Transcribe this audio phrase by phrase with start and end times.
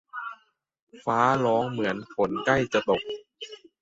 [1.05, 3.01] ฟ้าร้องเหมือนฝนใกล้จะตก